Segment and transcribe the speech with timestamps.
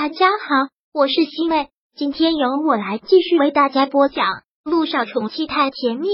[0.00, 4.26] 大家好，我是西妹，今天由我来继续为大家播讲
[4.62, 6.06] 《陆少宠妻太甜蜜》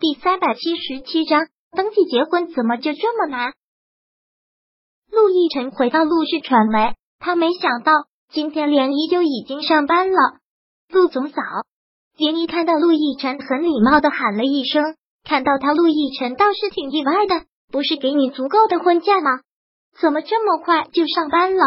[0.00, 1.48] 第三百七十七章。
[1.76, 3.52] 登记结婚怎么就这么难？
[5.10, 7.92] 陆亦辰回到陆氏传媒，他没想到
[8.32, 10.16] 今天连依就已经上班了。
[10.88, 11.42] 陆总早，
[12.16, 14.96] 连依看到陆亦辰，很礼貌的喊了一声。
[15.24, 19.40] 看到他，陆亦辰倒是挺意外的，不是给你足够的婚假吗？
[20.00, 21.62] 怎么这么快就上班了？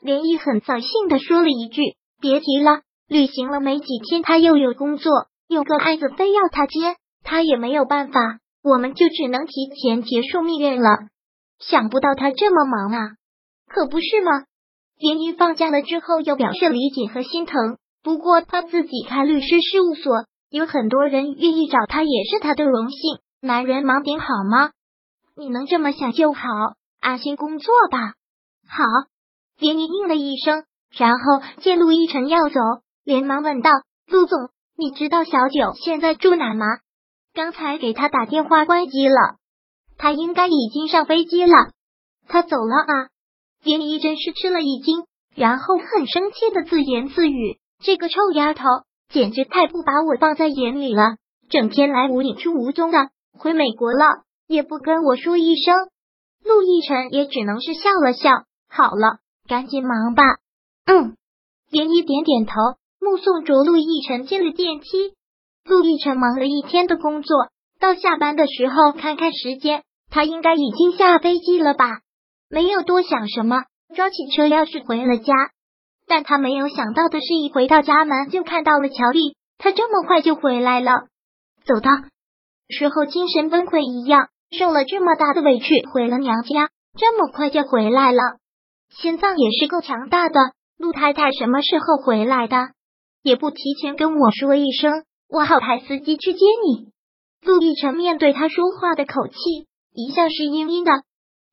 [0.00, 1.82] 连毅很扫兴的说了一句
[2.20, 5.12] ：“别提了，旅行了没几天，他又有工作，
[5.48, 8.20] 有个案子非要他接，他也没有办法，
[8.62, 9.52] 我们就只能提
[9.82, 11.08] 前结束蜜月了。
[11.58, 13.10] 想不到他这么忙啊，
[13.66, 14.44] 可不是吗？”
[14.98, 22.98] 连毅放假了之后又表示理解和心疼，不过他自己开律师事务所，有很多人愿意找他，也是他的荣幸。
[23.40, 24.70] 男人忙点好吗？
[25.36, 26.40] 你能这么想就好。
[27.00, 28.14] 安心工作吧。
[28.68, 28.84] 好，
[29.58, 32.60] 连毅应了一声，然后见陆亦辰要走，
[33.04, 33.70] 连忙问道
[34.06, 36.66] ：“陆总，你知道小九现在住哪吗？
[37.32, 39.36] 刚才给他打电话关机了，
[39.98, 41.52] 他应该已经上飞机了。
[42.28, 43.08] 他走了啊！”
[43.62, 48.64] 连毅真是吃了一惊，然后很生气的自言自语：“这个臭丫头，
[49.08, 51.16] 简直太不把我放在眼里了，
[51.50, 55.74] 整天来无影去无踪的，回美国了也不跟我说一声。”
[56.46, 58.30] 陆亦辰也只能是笑了笑。
[58.68, 60.22] 好了，赶紧忙吧。
[60.86, 61.16] 嗯，
[61.70, 62.52] 连依点点头，
[63.00, 65.14] 目送着陆亦辰进了电梯。
[65.64, 67.48] 陆亦辰忙了一天的工作，
[67.80, 72.00] 到下班的时候看看时间，他应该已经下飞机了吧？
[72.48, 75.34] 没有多想什么，抓起车钥匙回了家。
[76.06, 80.92] 但他没有想到的是，一回到家门就看到了乔丽，他这么快就回来了。
[81.64, 81.90] 走到
[82.68, 84.28] 时候精神崩溃一样。
[84.50, 88.22] 受了这么大的委屈，回了娘家，这么快就回来了，
[88.90, 90.38] 心脏也是够强大的。
[90.78, 92.56] 陆太太什么时候回来的？
[93.22, 96.92] 也不提前跟我说一声，我好派司机去接你。
[97.42, 99.34] 陆亦辰面对他说话的口气，
[99.92, 100.92] 一向是阴阴的。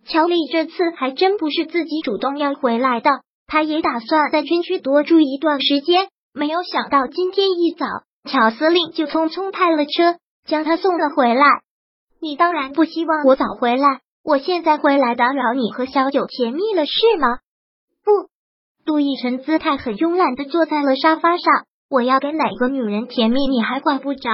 [0.05, 3.09] 乔丽这次还真不是自己主动要回来的，
[3.47, 6.09] 他也打算在军区多住一段时间。
[6.33, 7.85] 没有想到今天一早，
[8.29, 11.45] 乔司令就匆匆派了车将他送了回来。
[12.23, 17.39] 你当然不希望我早回来，我现在回来打扰你和小九甜蜜了是吗？
[18.01, 18.29] 不，
[18.85, 21.65] 杜奕晨姿态很慵懒的坐在了沙发上。
[21.89, 24.29] 我要跟哪个女人甜蜜，你还管不着？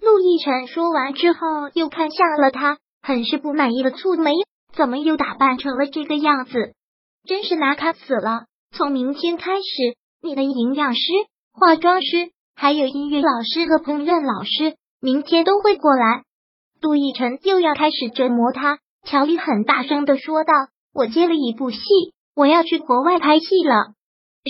[0.00, 4.32] 陆亦辰说完之后，又看向了他，很是不满意的蹙眉，
[4.74, 6.72] 怎么又打扮成了这个样子？
[7.26, 8.46] 真是难看死了！
[8.74, 11.00] 从明天开始，你的营养师、
[11.52, 16.22] 化妆师，还有音乐老师和烹饪老师，明天都会过来。
[16.80, 18.78] 杜奕晨又要开始折磨他。
[19.04, 20.52] 乔丽很大声的说道
[20.92, 21.80] ：“我接了一部戏，
[22.34, 23.94] 我要去国外拍戏了。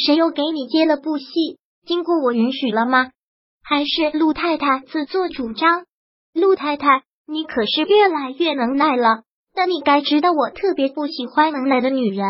[0.05, 1.59] 谁又给你接了部戏？
[1.87, 3.11] 经过我允许了吗？
[3.63, 5.85] 还是陆太太自作主张？
[6.33, 9.23] 陆太太，你可是越来越能耐了。
[9.55, 12.27] 但你该知道，我特别不喜欢能耐的女人。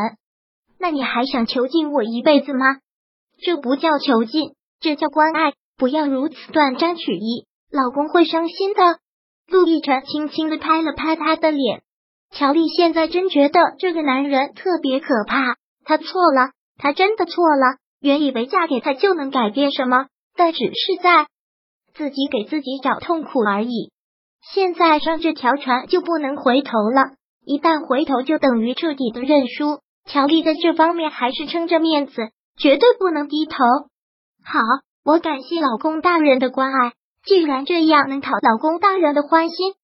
[0.79, 2.79] 那你还想囚禁我一辈子吗？
[3.43, 5.53] 这不叫囚禁，这叫关爱。
[5.77, 8.81] 不要如此断章取义，老公会伤心的。”
[9.51, 11.83] 陆亦辰轻轻的拍了拍他的脸，
[12.31, 15.57] 乔丽现在真觉得这个男人特别可怕。
[15.85, 17.79] 他错了，他真的错了。
[18.01, 20.07] 原以为嫁给他就能改变什么，
[20.37, 21.27] 但只是在
[21.95, 23.91] 自己给自己找痛苦而已。
[24.55, 29.81] 现在上这条船就不能回头了，一旦回头就等于彻底的认输。
[30.07, 33.57] 乔丽在这方面还是撑着面子，绝对不能低头。
[34.45, 34.61] 好，
[35.05, 36.93] 我感谢老公大人的关爱。
[37.25, 39.75] 既然这样能讨老公大人的欢心，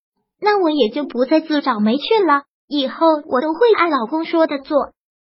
[0.41, 2.43] 那我也就不再自找没趣了。
[2.69, 4.93] 以后我都会按老公说的做。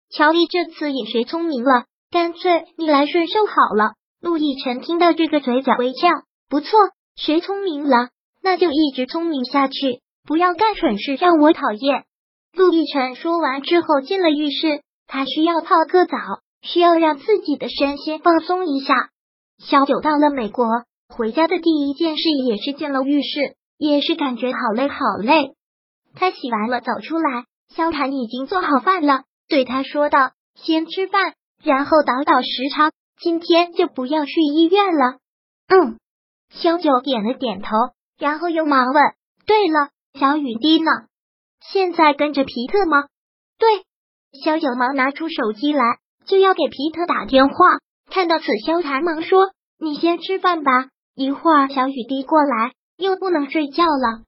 [0.10, 3.94] 乔丽这次也学聪明了，干脆逆来顺受好了。
[4.20, 6.10] 陆亦辰听到这个，嘴角微翘，
[6.50, 6.70] 不错，
[7.16, 8.10] 学聪明了，
[8.44, 12.04] 那就一直聪明下去，不要干蠢事让我讨厌。
[12.54, 16.18] 陆亦辰说完之后进了浴室，他需要泡个澡，
[16.62, 18.94] 需要让自己的身心放松一下。
[19.60, 20.66] 小九到了美国。
[21.12, 25.56] 回家的第一件事也是进了浴室，也是感觉好累好累。
[26.16, 32.92] 他洗完了走出来，萧谈已经做好饭了，对他说道：“先吃饭，然后倒倒时差，
[33.22, 35.20] 今天就不要去医院了。”
[35.68, 35.98] 嗯，
[36.50, 37.70] 萧九点了点头，
[38.18, 39.04] 然后又忙问
[39.46, 40.92] ：“对了，小雨滴呢？
[41.72, 43.04] 现在跟着皮特吗？”
[43.60, 43.86] 对，
[44.44, 45.84] 萧九忙拿出手机来，
[46.26, 47.56] 就要给皮特打电话。
[48.10, 50.72] 看到此，萧谈忙说：“你先吃饭吧。”
[51.22, 54.24] 一会儿小雨滴过来，又不能睡觉了。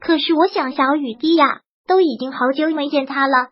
[0.00, 3.48] 可是我想小雨滴呀，都已经好久没见他了。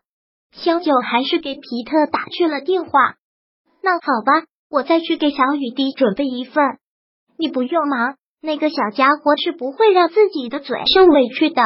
[0.51, 3.15] 萧九还是给皮特打去了电话。
[3.81, 6.63] 那好吧，我再去给小雨滴准备一份。
[7.39, 11.61] 你不用忙，那个小家伙是不会让自己的嘴受委屈的。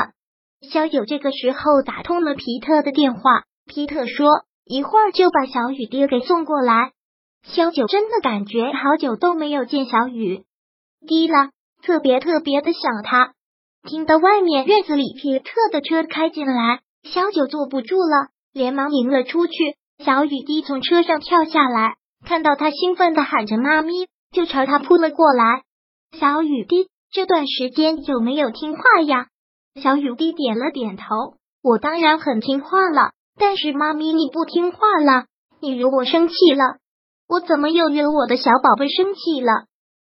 [0.72, 4.28] 萧九这个时候打通了皮特的电话，皮特说
[4.64, 6.94] 一会儿就把小雨滴给送过来。
[7.44, 10.46] 萧九真的感觉好久都没有见小雨
[11.08, 11.50] 滴了，
[11.82, 13.34] 特别特别的想他。
[13.88, 19.54] 听到外面院子里皮特的车开进来，小九坐不住了，连忙迎了出去。
[20.04, 25.64] 小雨滴从车上跳下来，看到他兴奋的喊着“妈咪”，就朝他扑了过来。
[26.20, 29.28] 小雨滴这段时间有没有听话呀？
[29.82, 31.06] 小雨滴点了点头，
[31.64, 33.12] 我当然很听话了。
[33.38, 35.26] 但是妈咪你不听话了，
[35.62, 36.78] 你惹我生气了。
[37.28, 39.69] 我怎么又惹我的小宝贝生气了？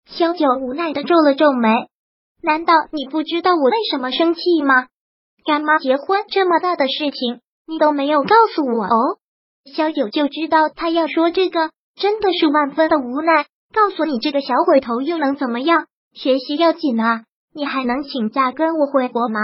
[0.09, 1.69] 萧九无奈的皱了皱眉。
[2.41, 4.87] 难道你不知道我为什么生气吗？
[5.45, 9.17] 干妈结婚这么大的事情，你都没有告诉我哦。
[9.75, 13.45] 萧九就知道他要说这个，真的是万分的无奈。
[13.73, 15.87] 告诉你这个小鬼头又能怎么样？
[16.13, 17.23] 学习要紧啊！
[17.53, 19.39] 你还能请假跟我回国吗？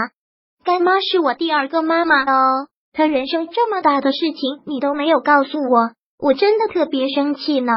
[0.64, 7.72] 干妈是我第二个妈妈哦，她人生这么大的事情你都没有告诉我，我真的特别生气呢。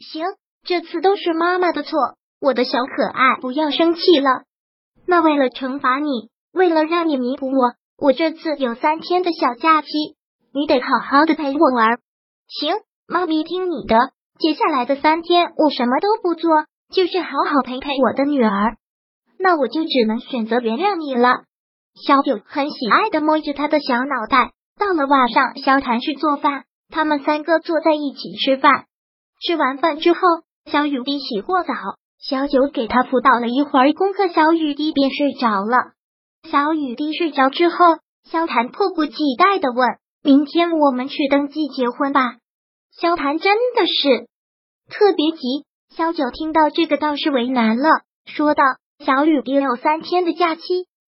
[0.00, 0.24] 行，
[0.64, 4.42] 这次都是妈妈的错，我的小可爱，不要生气了。
[5.06, 9.88] 那为了惩罚你，为了让你弥补我，我这次有三天的小假期，
[10.52, 11.98] 你得好好的陪我玩。
[12.48, 12.74] 行，
[13.06, 14.12] 妈咪听你的。
[14.38, 16.50] 接下来的三天我什么都不做，
[16.92, 18.76] 就是好好陪陪我的女儿。
[19.38, 21.44] 那我就只能选择原谅你了。
[21.94, 24.52] 小九很喜爱的摸着他的小脑袋。
[24.78, 28.84] 到了晚上，萧谭去做饭，他们三个坐在一起吃饭。
[29.40, 30.20] 吃完饭之后，
[30.70, 31.72] 小雨滴洗过澡。
[32.18, 35.92] 小九给他辅导了一会儿功课，小雨滴便睡着了。
[36.50, 37.76] 小雨滴睡着之后，
[38.24, 39.86] 萧谭迫不及待的问
[40.24, 42.36] ：“明天我们去登记结婚吧？”
[42.98, 44.26] 萧谭真的是
[44.90, 45.64] 特别急。
[45.94, 47.88] 萧九听到这个倒是为难了，
[48.26, 48.62] 说道
[49.04, 50.62] ：“小雨滴有三天的假期，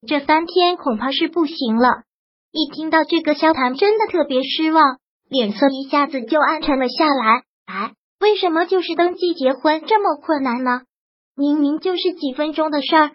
[0.07, 2.03] 这三天恐怕是不行了。”
[2.53, 7.43] 一听到这个，萧谭真的特别失望，脸色一下子就暗沉了下来。
[7.67, 10.83] 哎，为什么就是登记结婚这么困难呢？
[11.39, 13.13] 明明就是几分钟的事儿。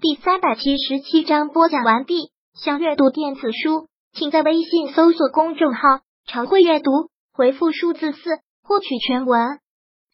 [0.00, 2.32] 第三百七十七章播讲完毕。
[2.54, 6.90] 想阅读电子书，请在微信搜索公众号“常会阅读”，
[7.34, 8.18] 回复数字四
[8.62, 9.60] 获取全文。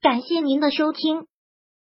[0.01, 1.29] 感谢您的收听。